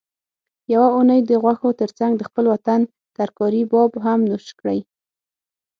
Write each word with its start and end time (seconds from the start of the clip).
یوه 0.73 0.87
اونۍ 0.95 1.19
د 1.29 1.31
غوښو 1.43 1.69
ترڅنګ 1.81 2.11
د 2.17 2.21
خپل 2.29 2.45
وطن 2.53 2.79
ترکاري 3.17 3.63
باب 3.71 3.91
هم 4.05 4.19
نوش 4.29 4.45
کړئ 4.59 4.79